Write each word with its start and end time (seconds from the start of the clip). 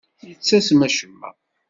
Yettasem 0.27 0.81
acemma. 0.87 1.29